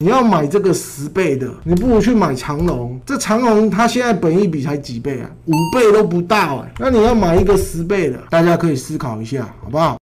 [0.00, 3.00] 你要买这个十倍的，你不如去买长隆。
[3.04, 5.28] 这长隆它现在本益比才几倍啊？
[5.46, 6.72] 五倍都不到哎。
[6.78, 9.98] 那你要买一个十倍的，大家可以思考一下，好不好？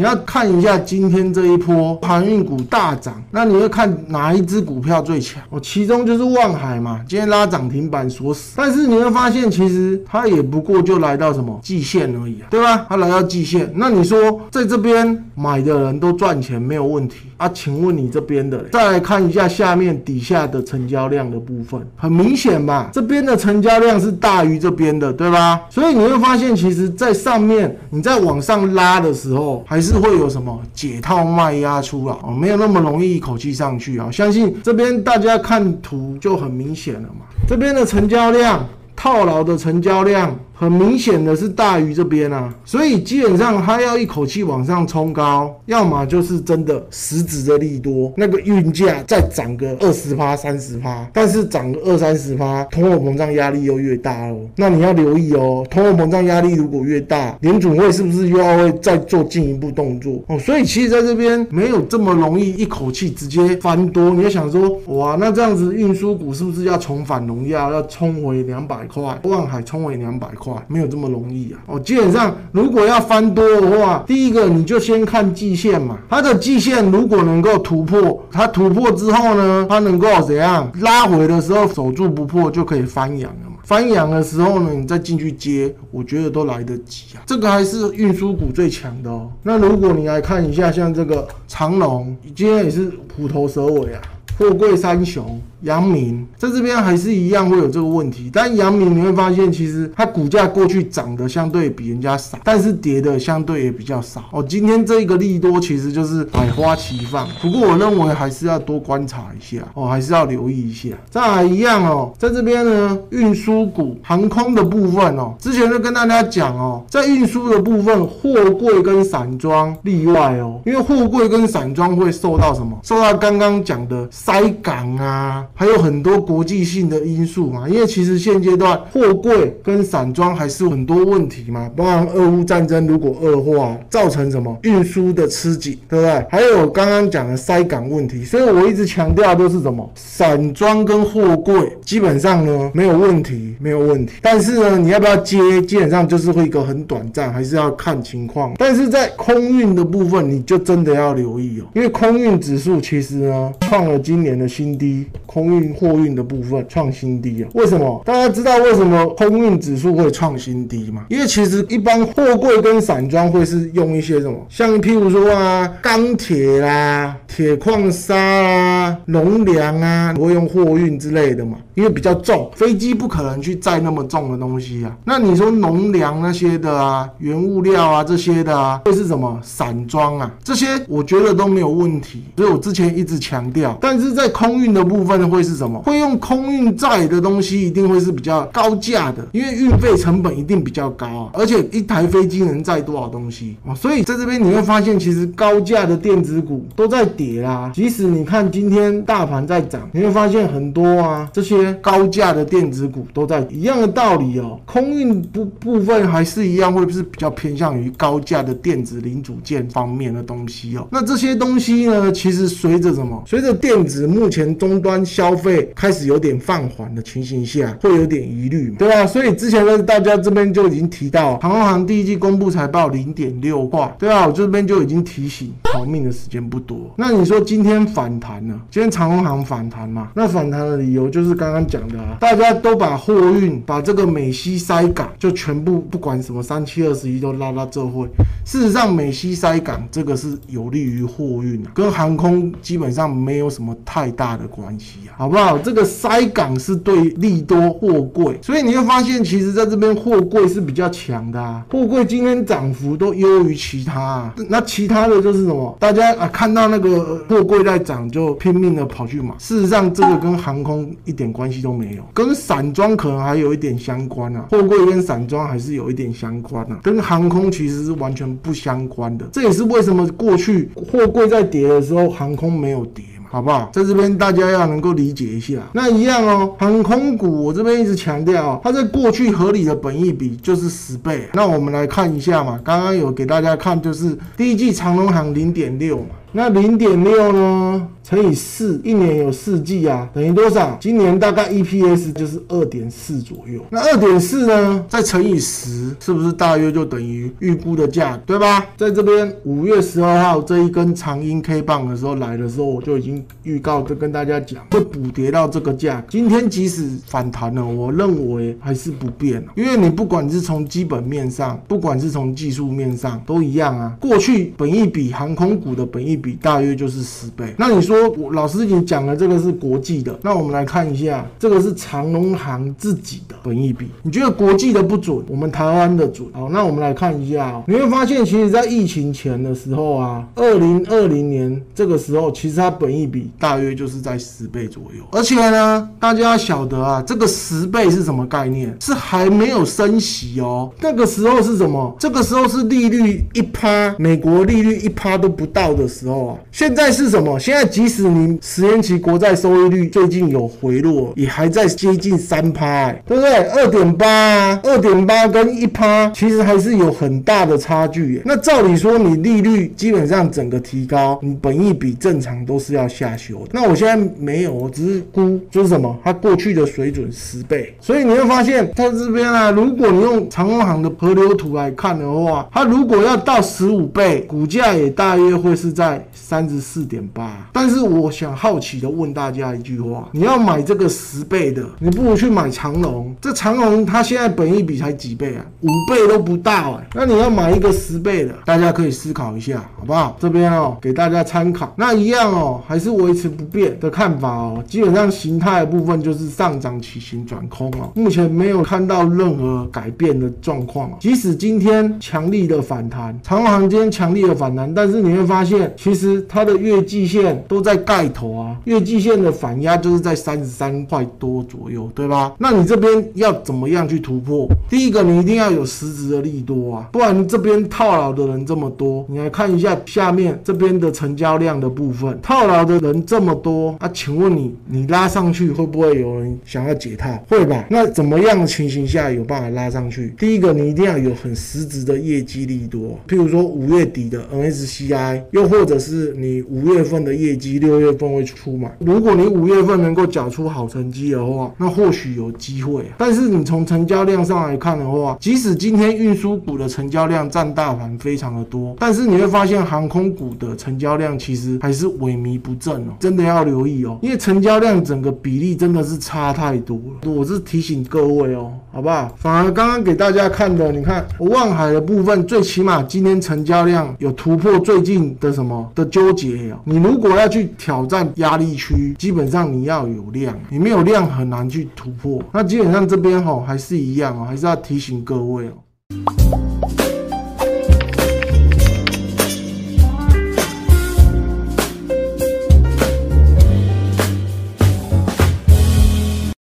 [0.00, 5.42] 你要看一下今天这一波航运股大涨，那你会看哪一只股票最强？
[5.50, 8.54] 哦，其中就是万海嘛，今天拉涨停板锁死。
[8.56, 12.86] 但是你会发现，其实它也不过就来到什么季线而已啊，对吧？
[12.88, 17.46] 它来到季线，那你说在这边买的人都赚钱没有问题啊？
[17.50, 22.88] 请问你这边的，再来看一下下面底下的成交量的部分，很明显吧？
[22.90, 25.60] 这边的成交量是大于这边的，对吧？
[25.68, 29.89] 所以你会发现，其实在上面你在往上拉的时候，还是。
[29.90, 34.08] 是会有什么解套卖压出啊哦，没有那么容易一口气上去啊！
[34.10, 38.64] 相信这边大家看图就很明显了嘛，这边的成交量。
[39.02, 54.38] 套牢的成交量很明显的是大于这边啊，所以基本上它要一口气往上冲高，要么就是真的实质的利多，那个运价再涨个二十趴、三十趴，但是涨个二三十趴，通货膨胀压力又越大哦。
[54.54, 60.38] 那你要留意哦，通货膨胀压力如果越大，联准会是不是又要会再做进一步动作哦？
[60.38, 64.10] 所以其实在这边没有这么容易一口气直接翻多。
[64.10, 68.86] 你要想说，哇，那这样子运输股是不是要重返荣耀，要冲回两百？
[68.90, 71.60] 块万海冲为两百块，没有这么容易啊！
[71.66, 83.56] 哦，基本上如果要翻多的话，第一个你就先看季线嘛，它的季线如果能够突破，它突破之后呢，它能够怎样拉回的时候守住不破，就可以翻阳了嘛。
[83.62, 87.22] 翻阳的时候呢，你再进去接，我觉得都来得及啊。
[87.26, 89.30] 这个还是运输股最强的哦。
[89.42, 94.00] 那如果你来看一下，像这个长隆，今天也是虎头蛇尾啊，
[94.38, 95.40] 货柜三雄。
[95.62, 104.42] 阳明在这边还是一样会有这个问题，但阳明你会发现，其实它股价过去涨的相对比人家少，但是跌的相对也比较少哦。
[104.42, 110.88] 今天这个利多其实就是百花齐放，不过我认为还是要多观察一下哦，还是要留意一下。
[111.10, 122.78] 再一样哦，在这边呢，运输股、航空的部分哦，之前就跟大家讲哦，在运输的部分，货柜跟散装例外哦，因为货柜跟散装会受到什么？
[122.82, 125.44] 受到刚刚讲的塞港啊。
[125.54, 136.26] 还有很多国际性的因素嘛，因为其实现阶段货柜跟散装还是很多问题嘛，包含俄乌战争如果恶化，造成什么运输的吃紧，对不对？
[136.30, 144.14] 还有刚刚讲的塞港问题，所以我一直强调都是什么散装跟货柜基本上呢没有问题，没有问题。
[144.22, 148.54] 但是呢，你要不要接，基本上就是会一个很短暂，还是要看情况。
[148.56, 155.06] 但是在空运的部分，你就真的要留意哦，因为空运指数其实呢创了今年的新低。
[155.26, 157.48] 空空运货运的部分创新低啊？
[157.54, 158.02] 为什么？
[158.04, 161.06] 大家知道为什么空运指数会创新低吗？
[161.08, 174.96] 因为其实一般货柜跟散装会是用一些什么，像譬如说啊，钢铁啦、铁矿砂啊、农粮啊，会用货运之类的嘛，因为比较重，飞机不可能去载那么重的东西啊。
[175.04, 180.30] 那你说农粮那些的啊，原物料啊这些的啊，会是什么散装啊？
[180.42, 185.20] 这些我觉得都没有问题，所以我之前一直强调，但是在空运的部分。
[185.30, 185.80] 会是什么？
[185.82, 191.30] 会用空运载的东西，一定会是比较高价的，因为运费成本一定比较高啊。
[191.34, 193.74] 而且一台飞机能载多少东西啊？
[193.74, 197.70] 所以在这边你会发现，其实高价的电子股都在跌啦。
[197.72, 204.60] 即使你看今天大盘在涨，你会发现很多啊，这些高价的电子股都在一样的道理哦。
[204.64, 210.86] 空运部部分还是一样，会不是比较偏向于高价的电子零组件方面的东西哦。
[210.90, 213.22] 那这些东西呢，其实随着什么？
[213.26, 215.00] 随着电子目前终端。
[215.10, 219.06] 消费开始有点放缓的情形下，会有点疑虑，对吧？
[219.06, 224.26] 所以之前呢，大家这边就已经提到，航空航第一季公布财报零点六块，对吧？
[224.26, 226.92] 我这边就已经提醒，逃命的时间不多。
[226.96, 228.60] 那你说今天反弹呢？
[228.70, 230.10] 今天长空航反弹嘛？
[230.14, 238.06] 那反弹的理由就是刚刚刚讲的啊，大家都把货运把这个美西塞港就全部不管什么三七二十一都拉到这会。
[238.44, 245.18] 事实上，美西塞港这个是有利于货运啊，跟航空基本上没有什么太大的关系啊。
[245.18, 245.58] 好不好？
[245.58, 251.64] 这个塞港是对利多货柜，所以你会发现，其实在这边货柜是比较强的啊。
[251.70, 255.76] 货柜今天涨幅都优于其他，啊那其他的就是什么？
[255.78, 259.34] 大家啊看到那个货柜在涨，就拼命的跑去买。
[259.38, 264.44] 事实上，这个跟航空一点关关系都没有，跟散装可能还有一点相关啊。
[264.50, 269.26] 货柜跟散装还是有一点相关啊，跟航空其实是完全不相关的。
[269.32, 273.28] 这也是为什么过去货柜在跌的时候，航空没有跌嘛。
[273.32, 273.70] 好不好？
[273.72, 275.54] 在这边大家要能够理解一下。
[275.72, 281.28] 那一样哦，航空股我这边一直强调，它在过去合理的本益比就是十倍。
[281.32, 286.06] 那我们来看一下嘛，刚刚有给大家看，就是第一季长隆行零点六嘛。
[286.32, 290.76] 那零点六呢，乘以四，一年有四季啊，等于多少？
[290.80, 293.60] 今年大概 EPS 就是二点四左右。
[293.70, 298.64] 那二点四呢，再乘以十，是不是大约就等于预估的价，对吧？
[298.76, 306.04] 在这边五月十二号这一根长阴 K 棒的时候来的时候，我就已经预告就跟大家讲，会补跌到这个价。
[306.08, 313.96] 今天即使反弹了，我认为还是不变，因为你不管是从基本面上，不管是从技术面上，都一样啊。
[314.00, 317.54] 过去本益比航空股的本益比大约就是十倍。
[317.56, 323.88] 那你说我老师你讲的这个是国际的，那我们来看一下，这个是长隆行自己的本益比。
[324.02, 326.28] 你觉得国际的不准，我们台湾的准？
[326.32, 335.04] 好，那我们来看一下，你会发现，其实在疫情前的时候啊，二零二零年这个时候，其实它本益比大约就是在十倍左右。
[335.12, 338.76] 而且呢，大家晓得啊，这个十倍是什么概念？
[338.80, 340.70] 是还没有升息哦。
[340.80, 341.94] 那个时候是什么？
[341.98, 346.36] 这个时候是利率一趴，美国利率一趴都不到的时候啊。
[346.50, 347.38] 现在是什么？
[347.38, 353.34] 现在即使你十年期国债收益率最近有回落，也还在接近三趴，对不对？
[353.50, 358.22] 二点八，二点八跟一趴，其实还是有很大的差距。
[358.24, 363.50] 那照理说，你利率基本上整个提高，你本益比正常都是要下修的。
[363.52, 365.96] 那我现在没有，我只是估，就是什么？
[366.02, 375.99] 它过去的水准十倍，所以你会发现它这边啊，如果你用长隆行的河流图来看的话，它如果要到十五倍，股价也大约会是在
[376.30, 377.48] 三十四点八。
[377.52, 383.12] 但是我想好奇的问大家一句话：你要买这个十倍的，你不如去买长隆。
[383.20, 385.44] 这长隆它现在本益比才几倍啊？
[385.62, 386.86] 五倍都不到哎。
[386.94, 390.16] 那你要买一个十倍的，大家可以思考一下，好不好？
[390.20, 391.74] 这边哦，给大家参考。
[391.76, 394.62] 那一样哦，还是维持不变的看法哦。
[394.68, 400.96] 基本上形态的部分就是上涨起形转空哦，目前没有看到任何改变的状况。
[401.00, 412.34] 即使今天强力的反弹，长航今天强力的反弹，但是你会发现，其实它的月季线都在盖头啊，月季线的反压就是在三十三块多左右，对吧？
[412.38, 414.48] 那你这边要怎么样去突破？
[414.68, 427.10] 第一个，你一定要有实质的利多啊，不然这边套牢的人这么多，你来看一下下面这边的成交量的部分，套牢的人这么多啊，请问你，你拉上去会不会有人想要解套？
[427.28, 427.66] 会吧？
[427.70, 430.14] 那怎么样的情形下有办法拉上去？
[430.18, 438.70] 第一个，你一定要有很实质的业绩利多，譬如说五月底的 NSCI，又或者是你五月份的业绩六月份会出嘛？
[438.78, 442.84] 如果你五月份能够缴出好成绩的话，那或许有机会。
[442.96, 457.10] 但是你从成交量上来看的话，即使今天运输股的成交量占大盘非常的多，但是你会发现航空股的成交量其实还是萎靡不振哦，真的要留意哦，因为成交量整个比例真的是差太多了。
[457.10, 459.12] 我是提醒各位哦，好不好？
[459.16, 466.60] 反而刚刚给大家看的，你看望海的部分，最起码今天成交量有突破最近的什么的纠结哦。
[466.64, 472.22] 你如果要去挑战压力区，基本上你要有量，你没有量很难去突破。
[472.32, 475.52] 那基本上这边哈还是一样哦，还是要提醒各位哦。